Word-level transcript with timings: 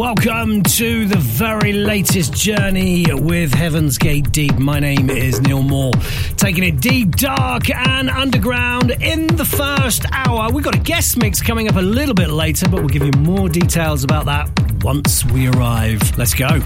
Welcome 0.00 0.62
to 0.62 1.04
the 1.04 1.18
very 1.18 1.74
latest 1.74 2.32
journey 2.32 3.04
with 3.12 3.52
Heaven's 3.52 3.98
Gate 3.98 4.32
Deep. 4.32 4.58
My 4.58 4.80
name 4.80 5.10
is 5.10 5.42
Neil 5.42 5.62
Moore, 5.62 5.92
taking 6.38 6.64
it 6.64 6.80
deep, 6.80 7.16
dark, 7.16 7.68
and 7.68 8.08
underground 8.08 8.92
in 9.02 9.26
the 9.26 9.44
first 9.44 10.06
hour. 10.10 10.50
We've 10.50 10.64
got 10.64 10.74
a 10.74 10.78
guest 10.78 11.18
mix 11.18 11.42
coming 11.42 11.68
up 11.68 11.76
a 11.76 11.82
little 11.82 12.14
bit 12.14 12.30
later, 12.30 12.66
but 12.66 12.80
we'll 12.80 12.88
give 12.88 13.04
you 13.04 13.12
more 13.18 13.50
details 13.50 14.02
about 14.02 14.24
that 14.24 14.48
once 14.82 15.22
we 15.26 15.48
arrive. 15.48 16.16
Let's 16.16 16.32
go. 16.32 16.62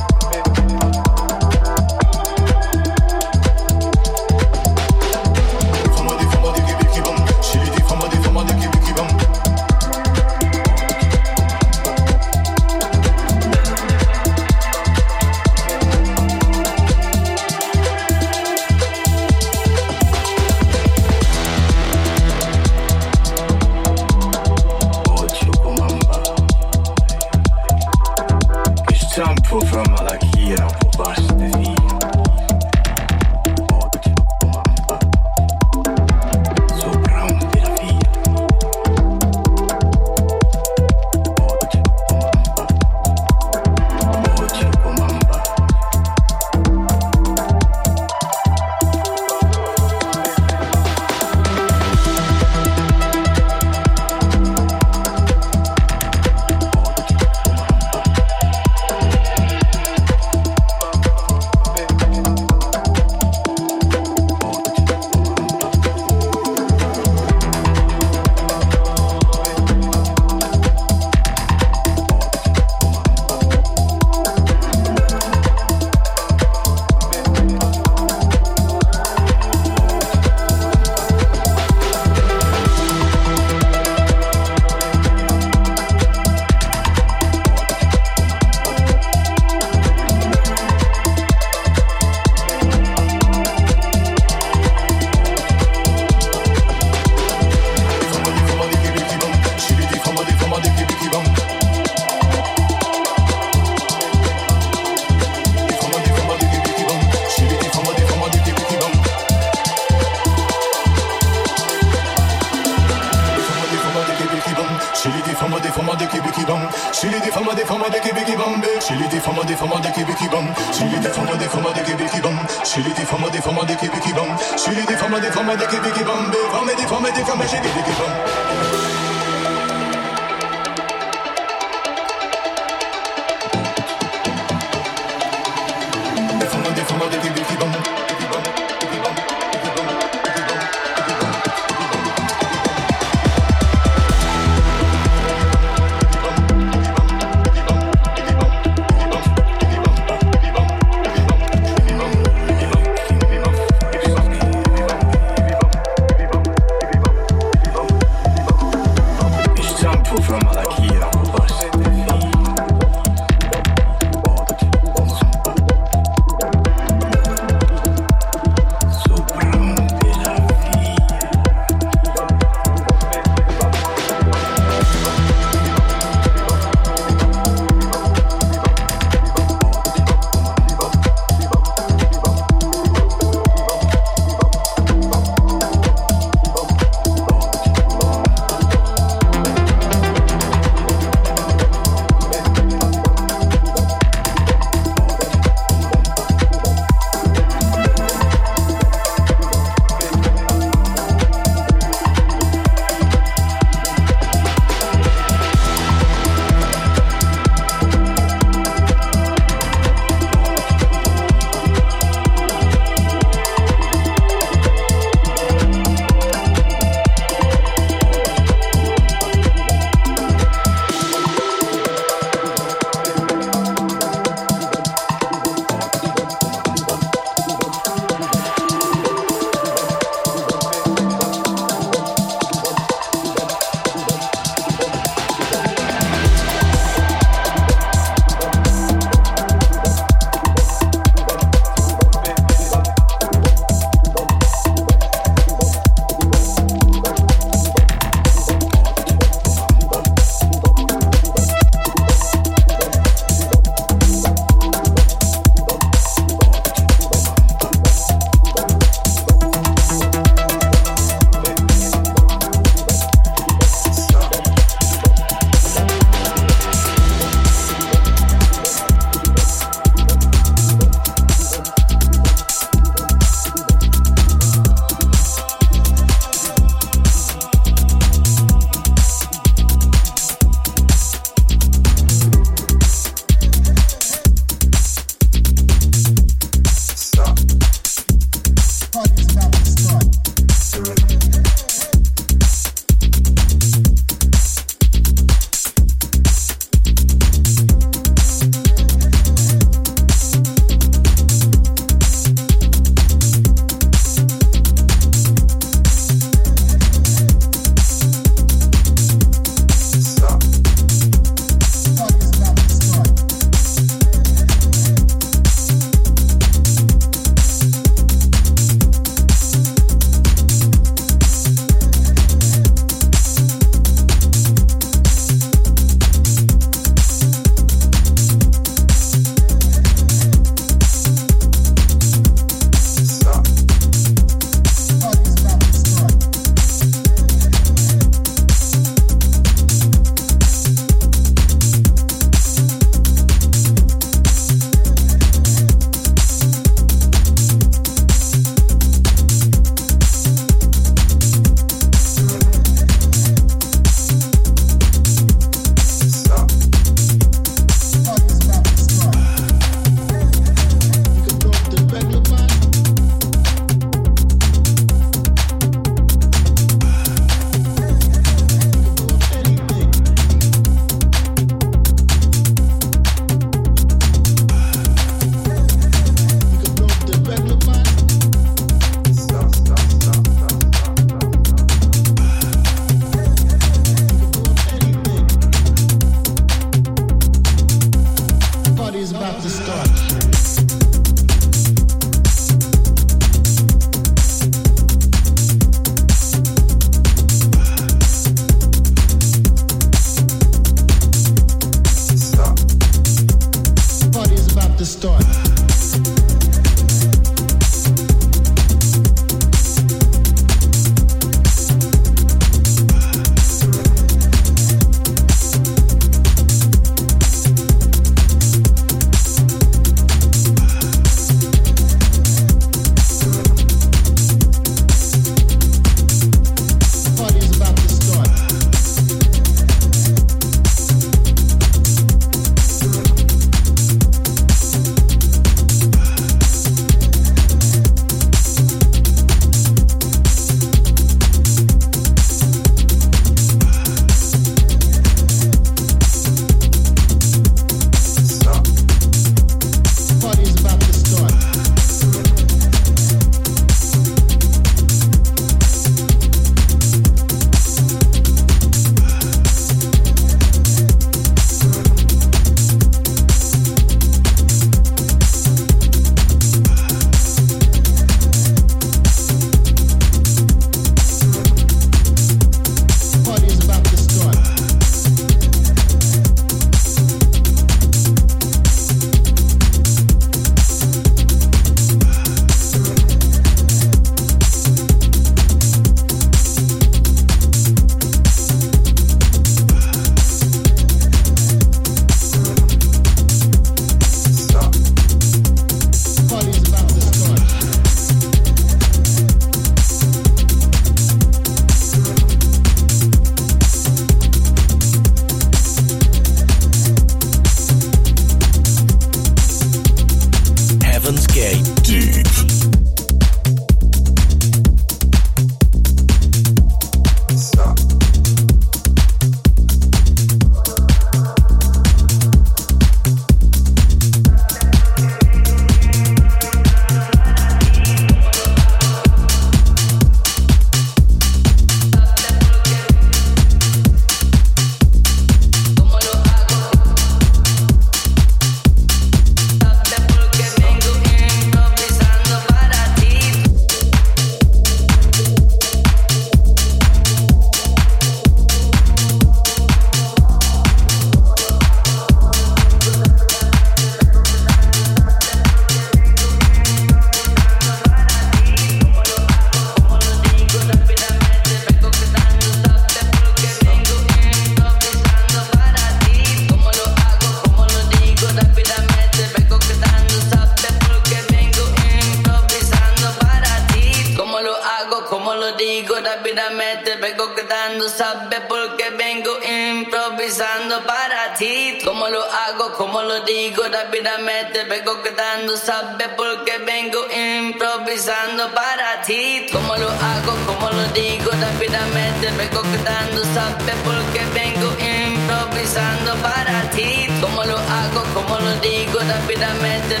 Tranquilamente 599.38 600.00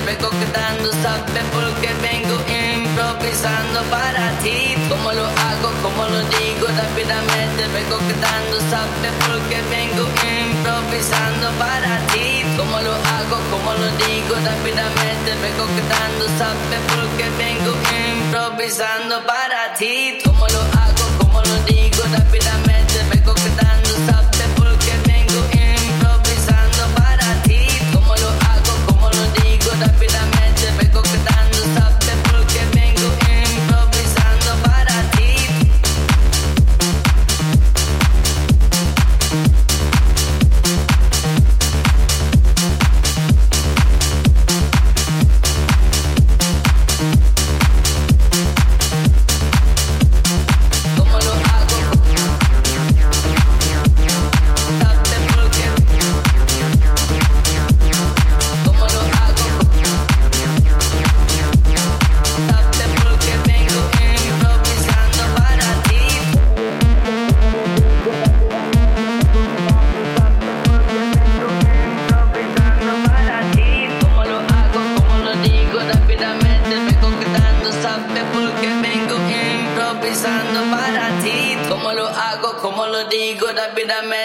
por 1.52 1.72
vengo 2.02 2.36
improvisando 2.50 3.82
para 3.84 4.36
ti. 4.42 4.74
Cómo 4.88 5.12
lo 5.12 5.26
hago, 5.26 5.70
cómo 5.80 6.08
lo 6.08 6.20
digo, 6.22 6.66
rápidamente 6.66 7.68
vengo 7.72 7.98
cantando, 7.98 8.58
sabes 8.68 9.12
por 9.22 9.38
qué 9.48 9.62
vengo 9.70 10.08
improvisando 10.26 11.52
para 11.56 12.00
ti. 12.08 12.42
Cómo 12.56 12.80
lo 12.80 12.92
hago, 12.92 13.38
cómo 13.50 13.74
lo 13.74 13.88
digo, 14.04 14.34
rápidamente 14.34 15.30
vengo 15.40 15.66
cantando, 15.66 16.24
sabes 16.36 16.80
por 16.90 17.06
qué 17.16 17.30
vengo 17.38 17.72
improvisando 17.94 19.24
para 19.24 19.72
ti. 19.74 20.18
Cómo 20.24 20.48
lo 20.48 20.60
hago, 20.82 21.04
cómo 21.18 21.40
lo 21.42 21.56
digo, 21.62 22.02
rápidamente. 22.10 22.67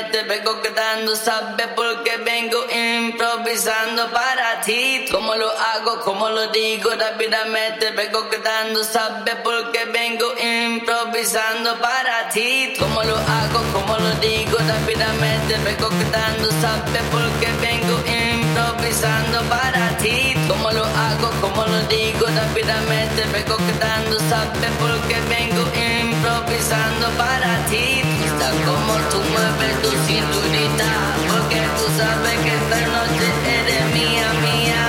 Rápidamente, 0.04 0.24
vengo 0.24 0.62
quedando, 0.62 1.16
sabe 1.16 1.68
porque 1.76 2.18
vengo 2.18 2.58
improvisando 2.70 4.10
para 4.12 4.62
ti. 4.62 5.06
Como 5.12 5.36
lo 5.36 5.50
hago, 5.50 6.00
como 6.02 6.30
lo 6.30 6.48
digo 6.48 6.90
rápidamente, 6.92 7.92
vengo 7.92 8.30
quedando, 8.30 8.84
sabe 8.84 9.36
porque 9.44 9.86
vengo 9.86 10.34
improvisando 10.38 11.80
para 11.80 12.30
ti. 12.30 12.74
Como 12.80 13.04
lo 13.04 13.16
hago, 13.18 13.64
como 13.72 13.98
lo 13.98 14.12
digo 14.16 14.58
rápidamente, 14.58 15.58
vengo 15.64 15.90
quedando, 15.90 16.50
sabe 16.62 17.00
porque 17.12 17.48
vengo 17.62 18.00
improvisando 18.08 19.42
para 19.50 19.98
ti. 19.98 20.34
Como 20.48 20.72
lo 20.72 20.84
hago, 20.84 21.30
como 21.42 21.66
lo 21.66 21.82
digo 21.84 22.26
rápidamente, 22.28 23.24
vengo 23.32 23.58
quedando, 23.58 24.20
sabe 24.30 24.68
porque 24.80 25.20
vengo 25.30 25.62
improvisando 25.62 25.83
para 27.18 27.66
ti. 27.68 28.02
Está 28.26 28.50
como 28.66 28.94
tú 29.12 29.20
mueves 29.32 29.82
tu 29.82 29.90
cinturita, 30.08 30.90
porque 31.30 31.62
tú 31.78 31.86
sabes 31.98 32.40
que 32.44 32.56
esta 32.56 32.80
noche 32.96 33.28
eres 33.60 33.84
mía, 33.94 34.28
mía. 34.42 34.84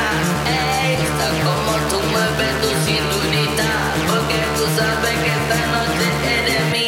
Ey, 0.46 0.94
está 0.94 1.28
como 1.42 1.72
tú 1.90 1.98
mueves 2.10 2.54
tu 2.62 2.70
cinturita, 2.86 3.68
porque 4.08 4.38
tú 4.56 4.64
sabes 4.78 5.14
que 5.22 5.30
esta 5.40 5.60
noche 5.74 6.06
eres 6.38 6.72
mía. 6.72 6.83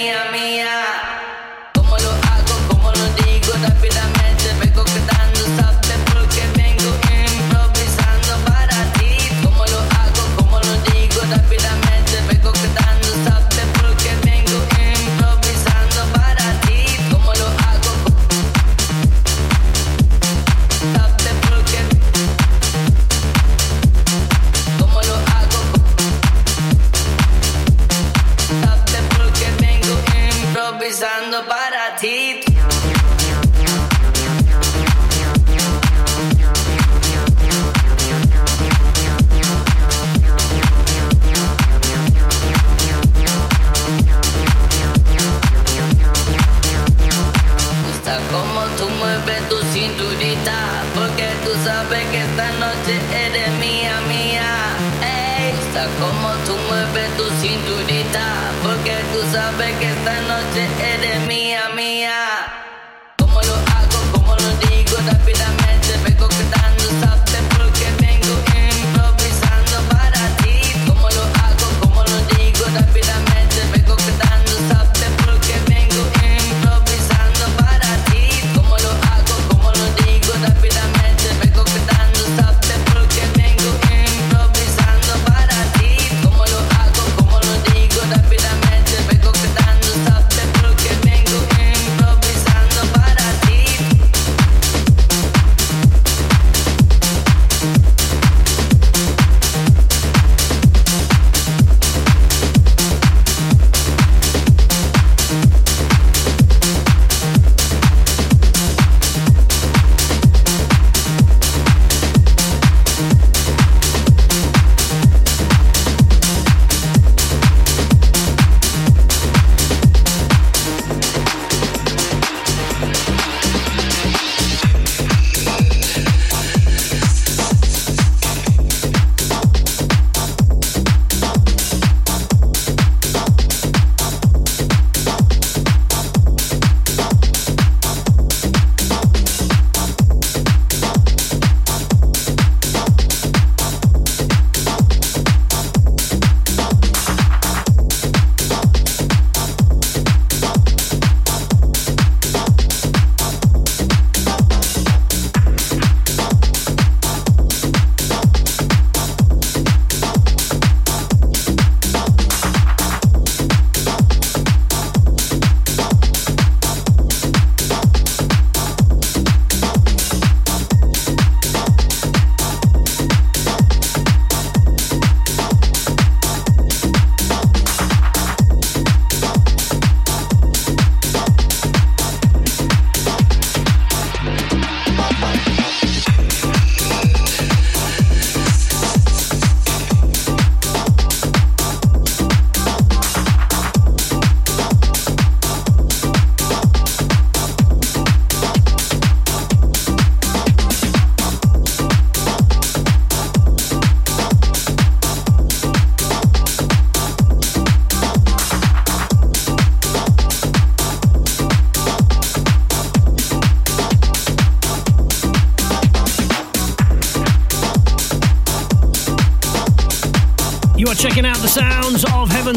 Esta 60.06 60.20
noche 60.20 60.95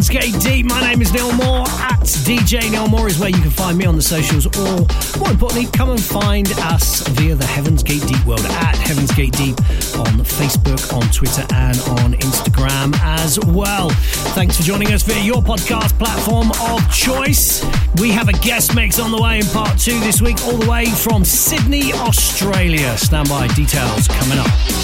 Deep. 0.09 0.65
My 0.65 0.81
name 0.81 1.03
is 1.03 1.13
Neil 1.13 1.31
Moore. 1.33 1.67
At 1.67 1.99
DJ 2.25 2.71
Neil 2.71 2.87
Moore 2.87 3.07
is 3.07 3.19
where 3.19 3.29
you 3.29 3.39
can 3.39 3.51
find 3.51 3.77
me 3.77 3.85
on 3.85 3.95
the 3.95 4.01
socials, 4.01 4.47
or 4.57 4.87
more 5.19 5.29
importantly, 5.29 5.67
come 5.71 5.91
and 5.91 6.01
find 6.01 6.51
us 6.61 7.07
via 7.09 7.35
the 7.35 7.45
Heaven's 7.45 7.83
Gate 7.83 8.01
Deep 8.07 8.25
world 8.25 8.43
at 8.43 8.75
Heaven's 8.75 9.11
Gate 9.11 9.33
Deep 9.33 9.55
on 9.99 10.25
Facebook, 10.25 10.91
on 10.93 11.03
Twitter, 11.11 11.45
and 11.53 11.77
on 12.01 12.13
Instagram 12.13 12.97
as 13.03 13.39
well. 13.39 13.91
Thanks 14.33 14.57
for 14.57 14.63
joining 14.63 14.91
us 14.93 15.03
via 15.03 15.21
your 15.21 15.43
podcast 15.43 15.95
platform 15.99 16.49
of 16.59 16.91
choice. 16.91 17.63
We 18.01 18.09
have 18.09 18.29
a 18.29 18.33
guest 18.33 18.73
mix 18.73 18.99
on 18.99 19.11
the 19.11 19.21
way 19.21 19.39
in 19.39 19.45
part 19.45 19.77
two 19.77 19.99
this 19.99 20.21
week, 20.23 20.41
all 20.45 20.57
the 20.57 20.69
way 20.69 20.85
from 20.85 21.23
Sydney, 21.23 21.93
Australia. 21.93 22.97
Stand 22.97 23.29
by, 23.29 23.47
details 23.49 24.07
coming 24.07 24.39
up. 24.39 24.78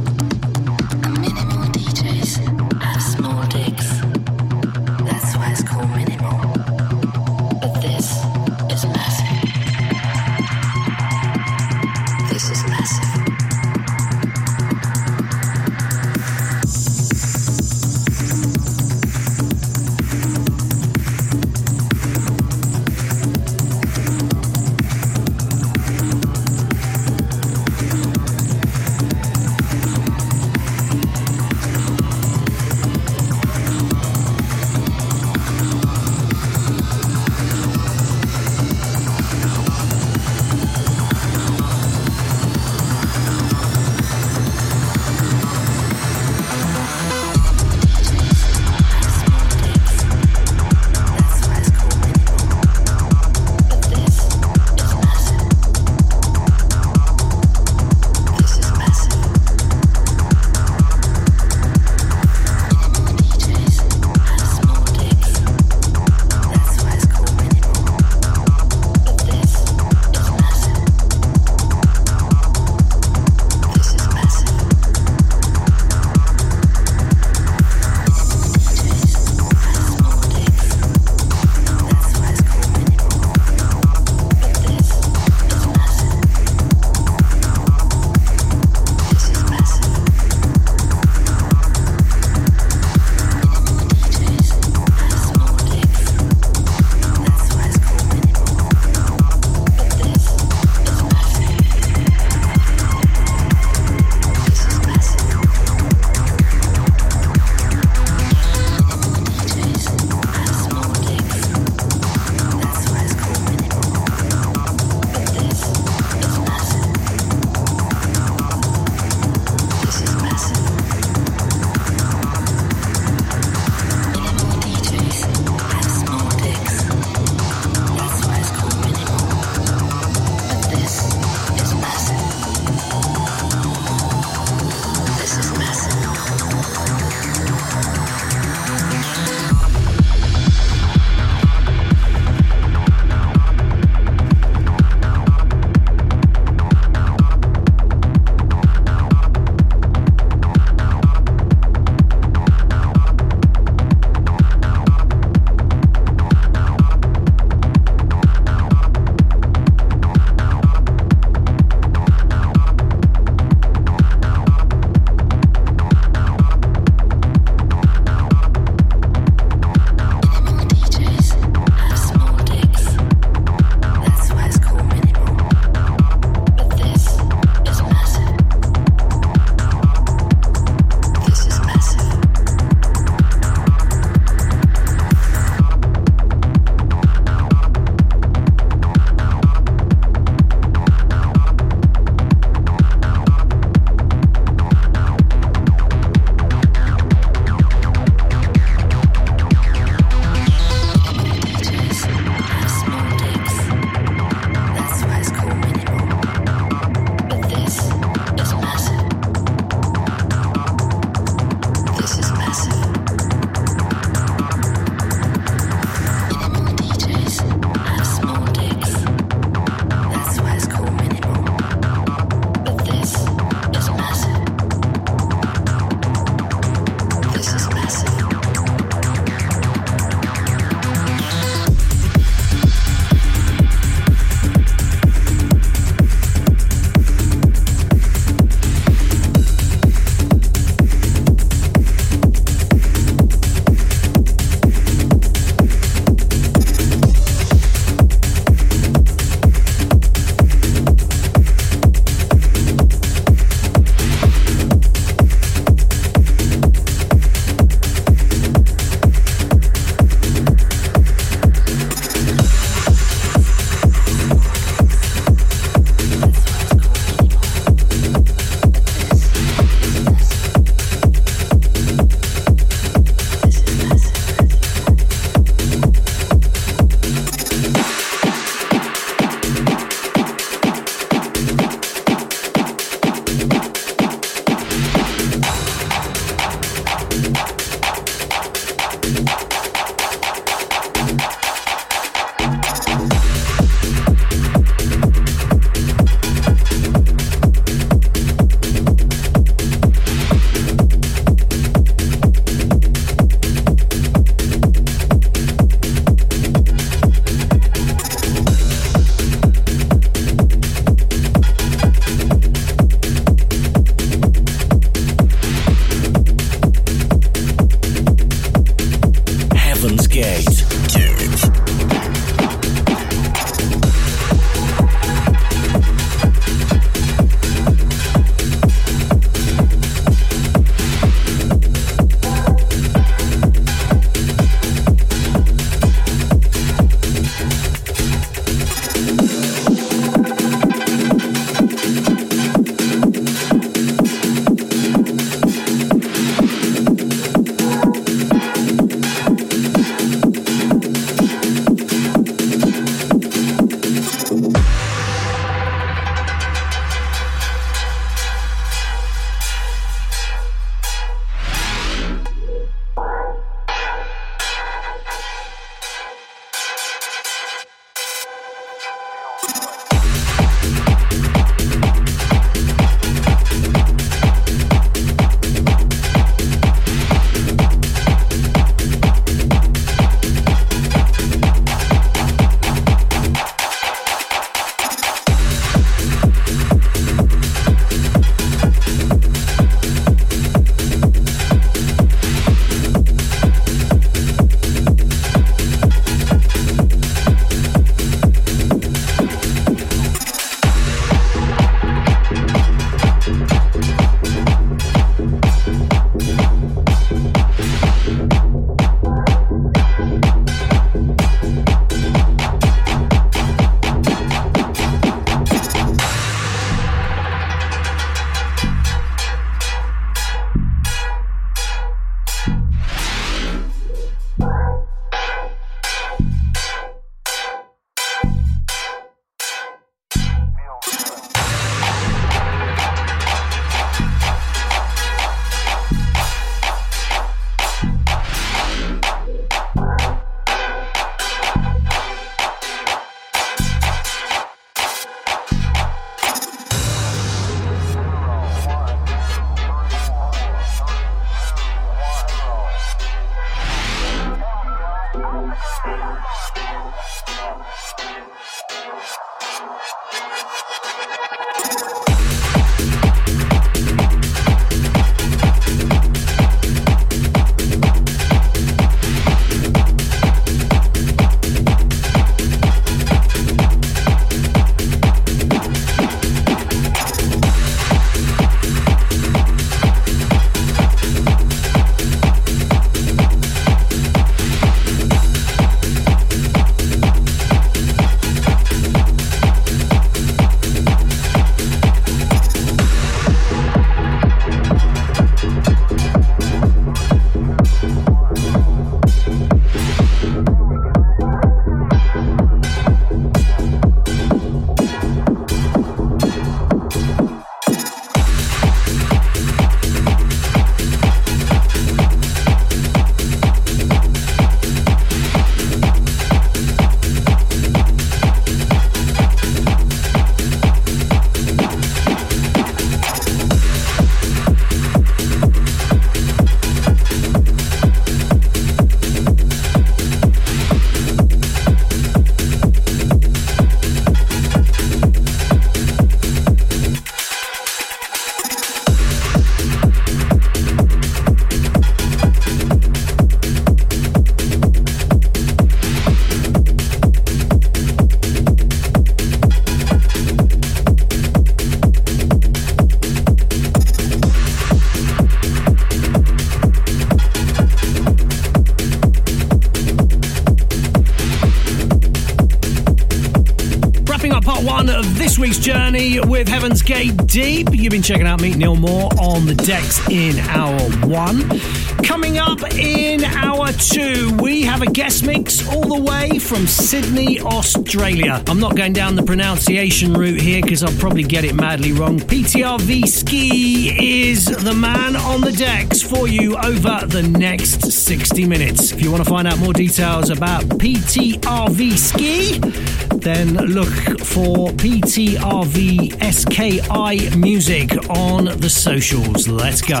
Gate 566.86 567.26
Deep. 567.26 567.68
You've 567.72 567.90
been 567.90 568.00
checking 568.00 568.28
out 568.28 568.40
Meet 568.40 568.58
Neil 568.58 568.76
Moore 568.76 569.10
on 569.18 569.44
the 569.44 569.56
decks 569.56 570.08
in 570.08 570.38
hour 570.38 570.78
one. 571.08 571.58
Coming 572.04 572.38
up 572.38 572.62
in 572.74 573.24
hour 573.24 573.72
two, 573.72 574.32
we 574.40 574.62
have 574.62 574.82
a 574.82 574.86
guest 574.86 575.26
mix 575.26 575.68
all 575.68 575.82
the 575.82 576.00
way 576.00 576.38
from 576.38 576.68
Sydney, 576.68 577.40
Australia. 577.40 578.40
I'm 578.46 578.60
not 578.60 578.76
going 578.76 578.92
down 578.92 579.16
the 579.16 579.24
pronunciation 579.24 580.12
route 580.12 580.40
here 580.40 580.62
because 580.62 580.84
I'll 580.84 580.96
probably 581.00 581.24
get 581.24 581.44
it 581.44 581.56
madly 581.56 581.90
wrong. 581.90 582.20
PTRVSKI 582.20 583.96
is 583.98 584.44
the 584.44 584.74
man 584.74 585.16
on 585.16 585.40
the 585.40 585.50
decks 585.50 586.00
for 586.00 586.28
you 586.28 586.56
over 586.56 587.00
the 587.06 587.22
next 587.22 587.90
60 587.90 588.46
minutes. 588.46 588.92
If 588.92 589.02
you 589.02 589.10
want 589.10 589.24
to 589.24 589.30
find 589.30 589.48
out 589.48 589.58
more 589.58 589.72
details 589.72 590.30
about 590.30 590.62
PTRVSKI, 590.62 592.85
then 593.26 593.54
look 593.54 593.88
for 594.20 594.68
PTRV 594.68 596.12
SKI 596.32 597.36
Music 597.36 597.90
on 598.08 598.44
the 598.44 598.70
socials. 598.70 599.48
Let's 599.48 599.82
go. 599.82 600.00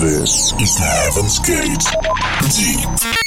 This 0.00 0.52
is 0.60 0.76
Heaven's 0.76 1.38
Gate. 1.38 1.84
Deep 2.52 3.25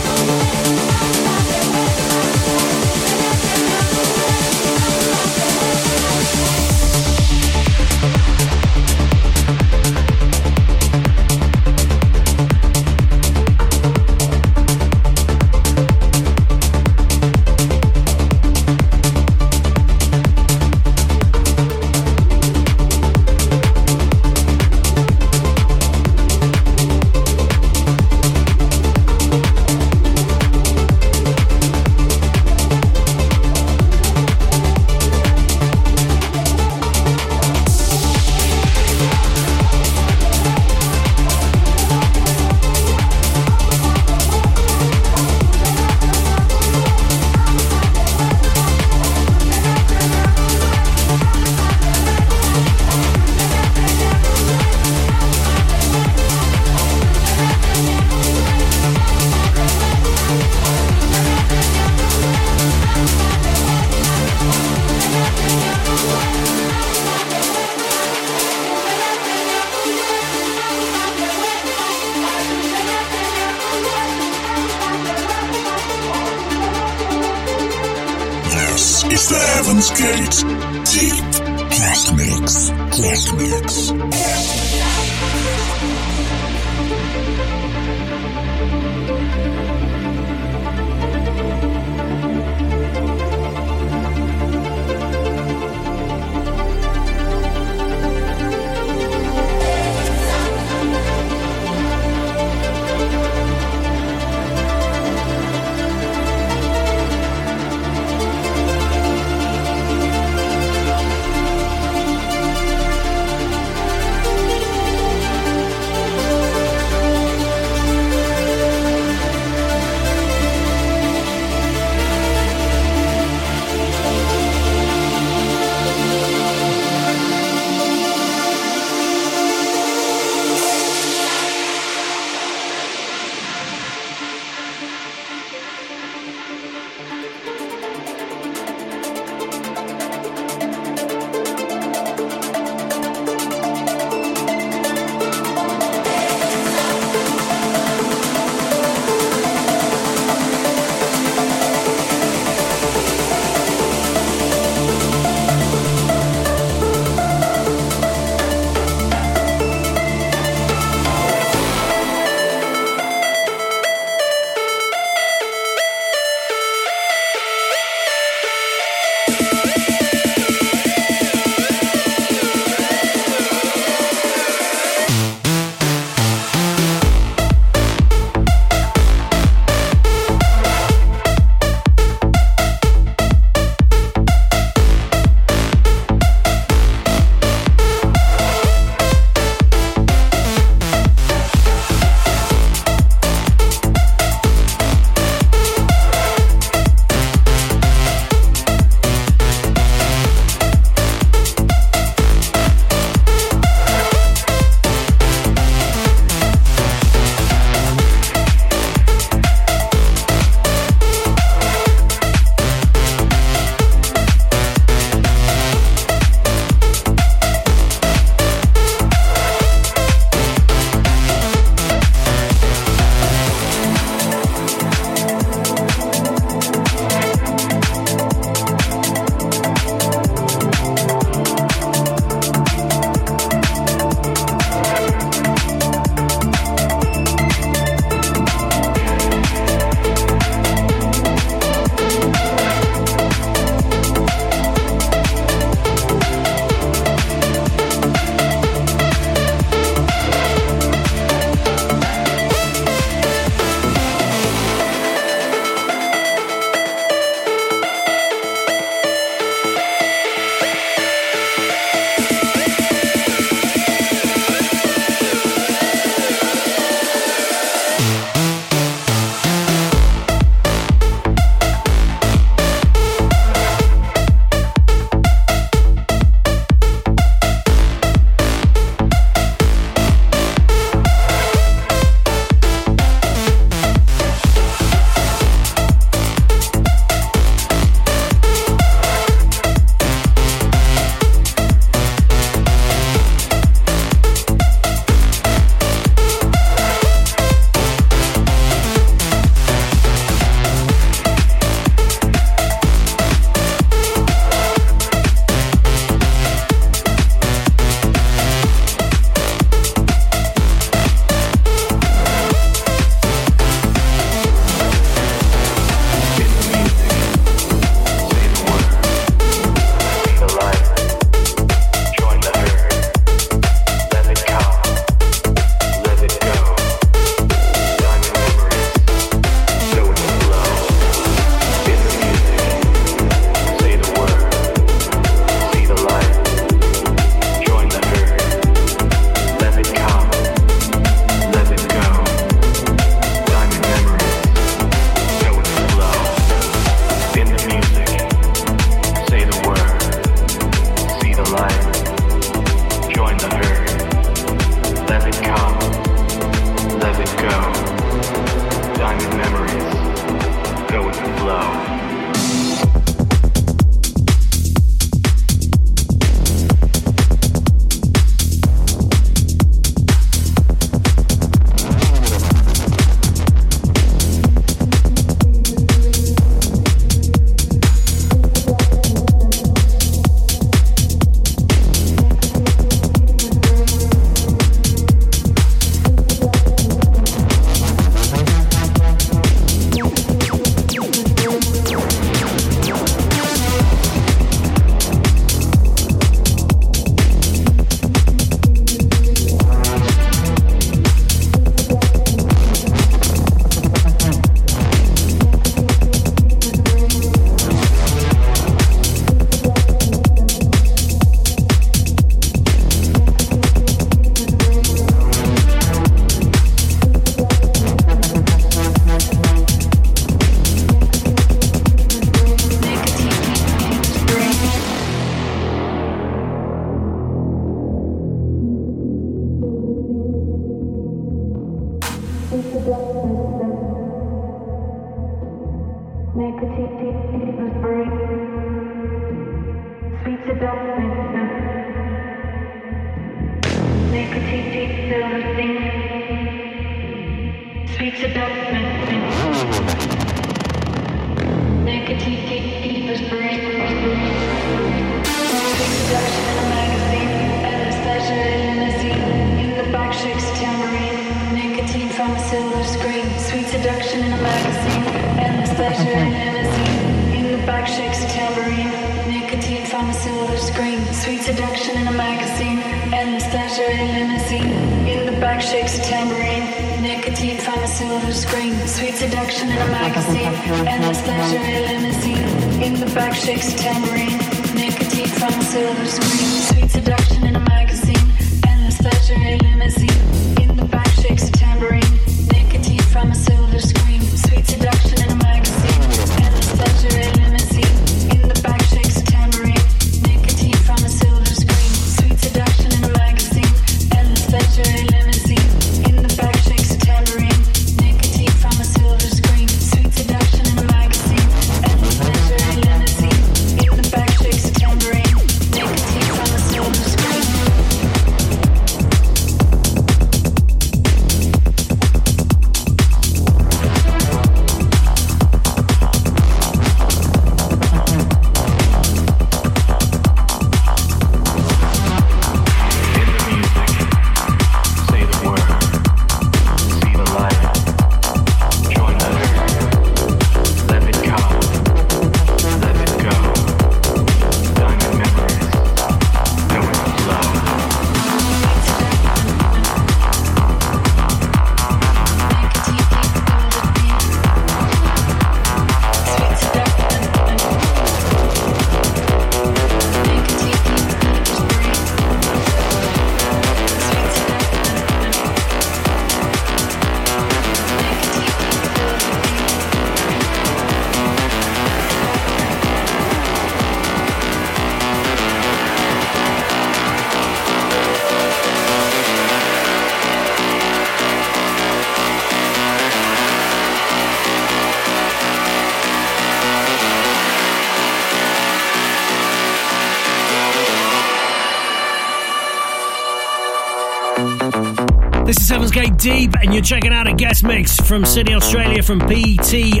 Deep, 596.20 596.54
and 596.60 596.74
you're 596.74 596.82
checking 596.82 597.12
out 597.14 597.26
a 597.26 597.32
guest 597.32 597.64
mix 597.64 597.96
from 597.96 598.26
Sydney, 598.26 598.52
Australia 598.52 599.02
from 599.02 599.20
PTRVSKI. 599.20 600.00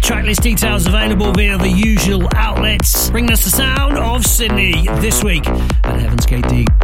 Tracklist 0.00 0.40
details 0.40 0.86
available 0.86 1.30
via 1.32 1.58
the 1.58 1.68
usual 1.68 2.26
outlets. 2.34 3.10
Bringing 3.10 3.32
us 3.32 3.44
the 3.44 3.50
sound 3.50 3.98
of 3.98 4.24
Sydney 4.24 4.88
this 5.00 5.22
week 5.22 5.46
at 5.46 6.00
Heaven's 6.00 6.24
Gate 6.24 6.48
Deep. 6.48 6.81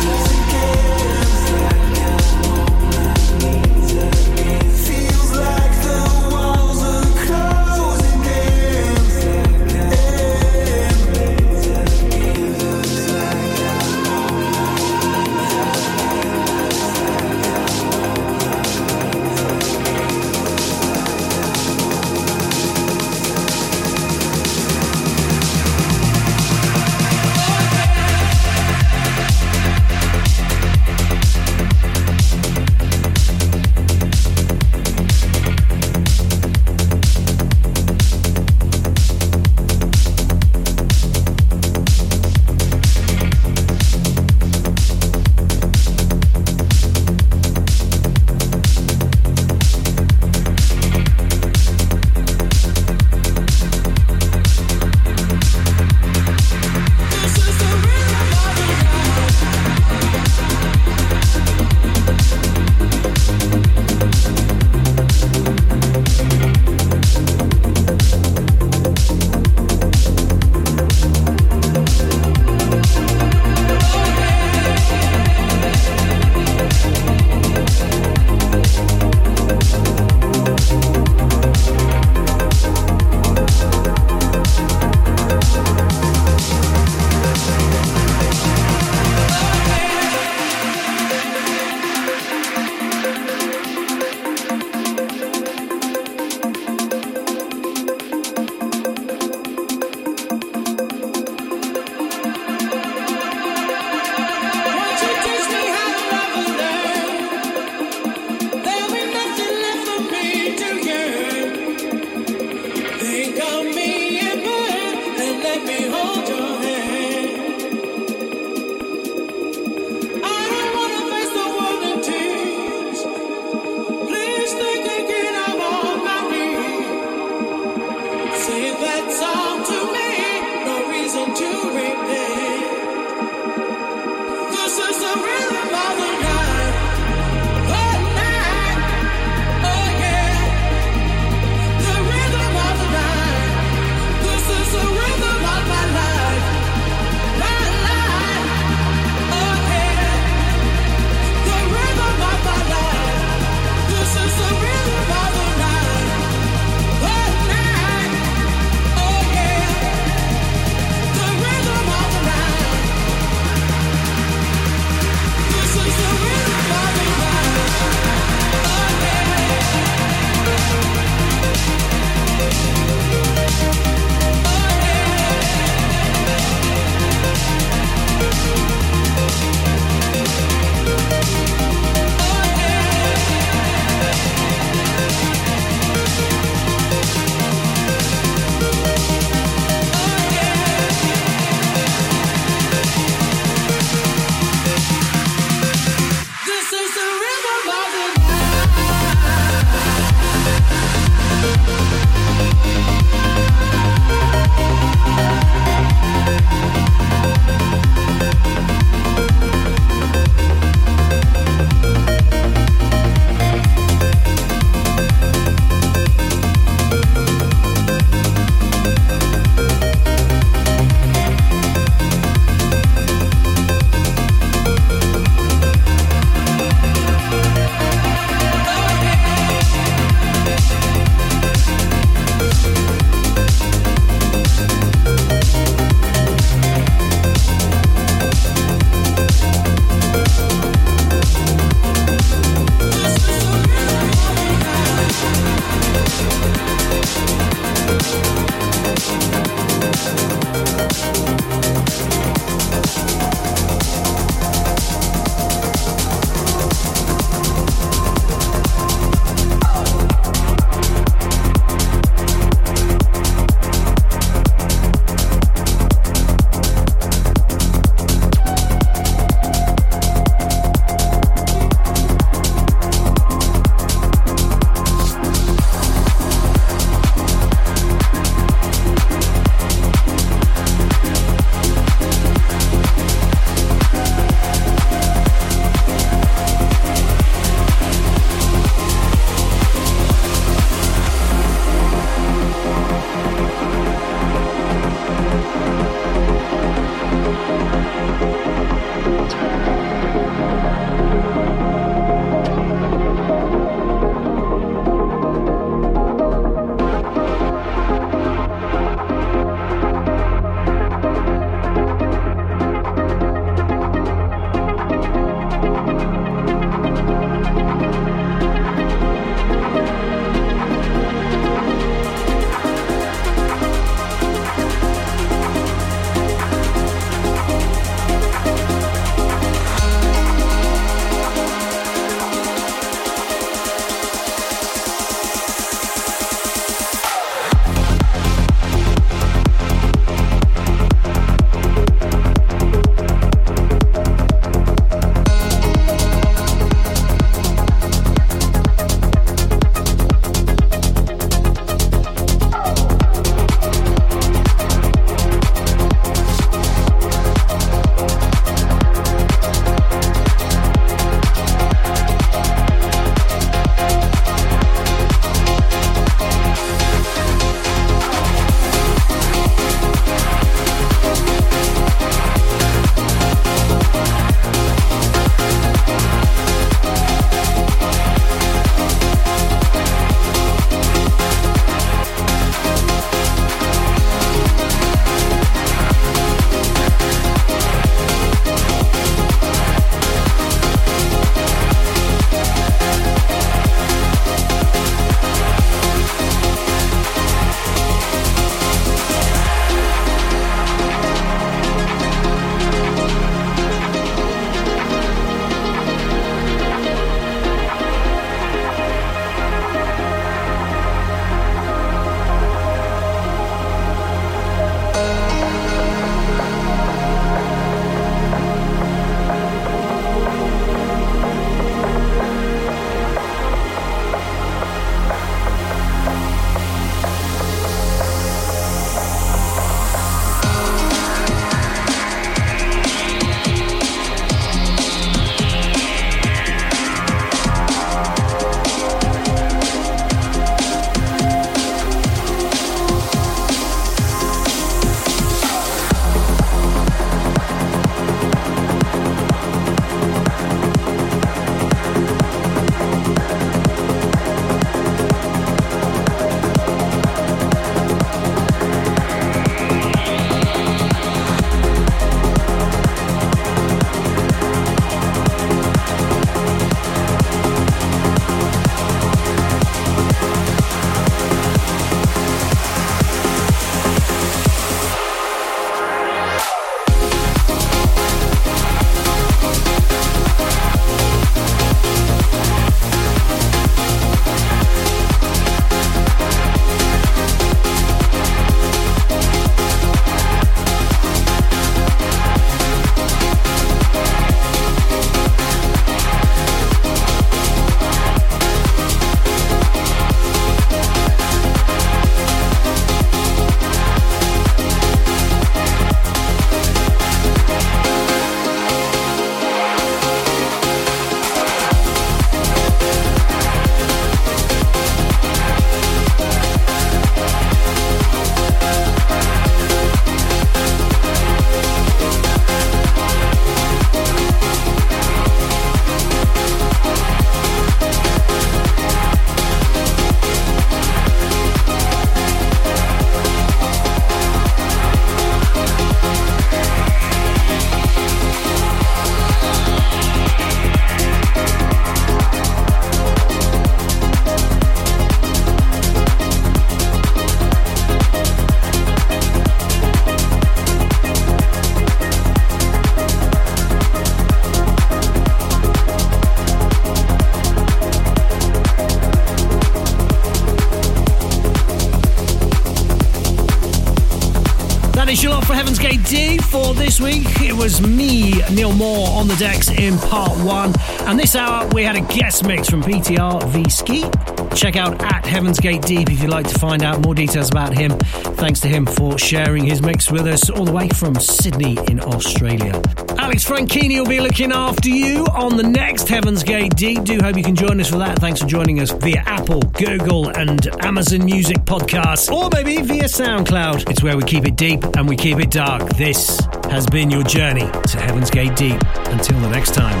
For 566.54 566.72
this 566.72 567.00
week. 567.00 567.26
It 567.42 567.52
was 567.52 567.84
me, 567.84 568.40
Neil 568.52 568.72
Moore, 568.72 569.08
on 569.08 569.26
the 569.26 569.34
decks 569.34 569.68
in 569.70 569.98
part 569.98 570.38
one. 570.44 570.72
And 571.00 571.18
this 571.18 571.34
hour, 571.34 571.66
we 571.74 571.82
had 571.82 571.96
a 571.96 572.00
guest 572.00 572.46
mix 572.46 572.70
from 572.70 572.80
PTRVSKI. 572.80 574.54
Check 574.54 574.76
out 574.76 575.02
at 575.02 575.26
Heaven's 575.26 575.58
Gate 575.58 575.82
Deep 575.82 576.08
if 576.12 576.22
you'd 576.22 576.30
like 576.30 576.46
to 576.46 576.56
find 576.56 576.84
out 576.84 577.04
more 577.04 577.12
details 577.12 577.50
about 577.50 577.76
him. 577.76 577.90
Thanks 578.36 578.60
to 578.60 578.68
him 578.68 578.86
for 578.86 579.18
sharing 579.18 579.64
his 579.64 579.82
mix 579.82 580.12
with 580.12 580.28
us 580.28 580.48
all 580.48 580.64
the 580.64 580.70
way 580.70 580.88
from 580.90 581.16
Sydney 581.16 581.76
in 581.88 581.98
Australia. 581.98 582.80
Alex 583.18 583.44
Franchini 583.44 583.98
will 583.98 584.06
be 584.06 584.20
looking 584.20 584.52
after 584.52 584.90
you 584.90 585.26
on 585.32 585.56
the 585.56 585.62
next 585.64 586.08
Heaven's 586.08 586.44
Gate 586.44 586.76
Deep. 586.76 587.02
Do 587.02 587.18
hope 587.20 587.36
you 587.36 587.42
can 587.42 587.56
join 587.56 587.80
us 587.80 587.90
for 587.90 587.98
that. 587.98 588.20
Thanks 588.20 588.40
for 588.40 588.46
joining 588.46 588.78
us 588.78 588.92
via 588.92 589.24
Apple, 589.26 589.60
Google, 589.60 590.28
and 590.28 590.68
Amazon 590.84 591.24
Music 591.24 591.56
podcasts, 591.58 592.30
or 592.30 592.48
maybe 592.52 592.80
via 592.80 593.04
SoundCloud. 593.04 593.90
It's 593.90 594.04
where 594.04 594.16
we 594.16 594.22
keep 594.22 594.46
it 594.46 594.54
deep 594.54 594.84
and 594.96 595.08
we 595.08 595.16
keep 595.16 595.40
it 595.40 595.50
dark. 595.50 595.88
This 595.96 596.43
has 596.70 596.86
been 596.86 597.10
your 597.10 597.22
journey 597.22 597.68
to 597.88 598.00
Heaven's 598.00 598.30
Gate 598.30 598.56
Deep. 598.56 598.80
Until 599.06 599.40
the 599.40 599.48
next 599.48 599.74
time. 599.74 600.00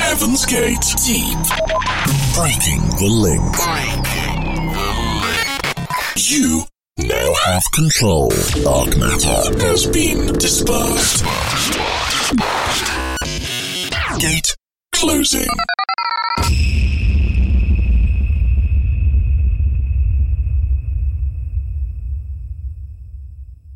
Heaven's 0.00 0.44
Gate 0.46 0.84
Deep. 1.06 1.38
Breaking 2.34 2.82
the 2.98 3.08
link. 3.08 3.56
You 6.16 6.62
now 6.98 7.34
have 7.46 7.62
control. 7.74 8.30
Dark 8.62 8.96
matter 8.96 9.64
has 9.64 9.86
been 9.86 10.32
dispersed. 10.34 11.24
Gate 14.18 14.56
closing. 14.92 15.46